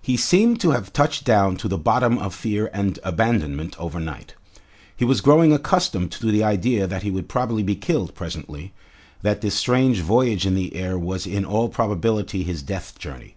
He 0.00 0.16
seemed 0.16 0.58
to 0.62 0.70
have 0.70 0.90
touched 0.90 1.24
down 1.24 1.58
to 1.58 1.68
the 1.68 1.76
bottom 1.76 2.16
of 2.16 2.34
fear 2.34 2.70
and 2.72 2.98
abandonment 3.04 3.78
overnight. 3.78 4.34
He 4.96 5.04
was 5.04 5.20
growing 5.20 5.52
accustomed 5.52 6.12
to 6.12 6.32
the 6.32 6.42
idea 6.42 6.86
that 6.86 7.02
he 7.02 7.10
would 7.10 7.28
probably 7.28 7.62
be 7.62 7.76
killed 7.76 8.14
presently, 8.14 8.72
that 9.20 9.42
this 9.42 9.54
strange 9.54 10.00
voyage 10.00 10.46
in 10.46 10.54
the 10.54 10.74
air 10.74 10.98
was 10.98 11.26
in 11.26 11.44
all 11.44 11.68
probability 11.68 12.42
his 12.42 12.62
death 12.62 12.98
journey. 12.98 13.34